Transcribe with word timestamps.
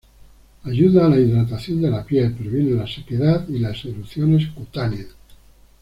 Ayuda 0.63 1.05
a 1.05 1.09
la 1.09 1.17
hidratación 1.19 1.79
de 1.79 1.91
la 1.91 2.03
piel, 2.03 2.33
previene 2.33 2.71
la 2.71 2.87
sequedad 2.87 3.47
y 3.47 3.59
las 3.59 3.85
erupciones 3.85 4.47
cutáneas. 4.49 5.09